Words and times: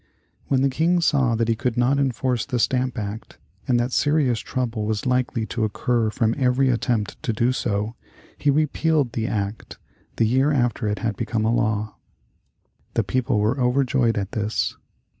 When 0.47 0.63
the 0.63 0.69
King 0.71 0.99
saw 0.99 1.35
that 1.35 1.47
he 1.47 1.53
could 1.55 1.77
not 1.77 1.99
enforce 1.99 2.43
the 2.43 2.57
Stamp 2.57 2.97
Act, 2.97 3.37
and 3.67 3.79
that 3.79 3.91
serious 3.91 4.39
trouble 4.39 4.87
was 4.87 5.05
likely 5.05 5.45
to 5.45 5.63
occur 5.63 6.09
from 6.09 6.33
every 6.39 6.69
attempt 6.69 7.21
to 7.21 7.31
do 7.31 7.51
so, 7.51 7.93
he 8.35 8.49
repealed 8.49 9.11
the 9.13 9.27
act, 9.27 9.77
the 10.15 10.25
year 10.25 10.51
after 10.51 10.87
it 10.87 10.97
had 11.05 11.15
become 11.17 11.45
a 11.45 11.53
law. 11.53 11.97
The 12.95 13.03
people 13.03 13.37
were 13.39 13.59
overjoyed 13.59 14.17
at 14.17 14.31
this. 14.31 14.75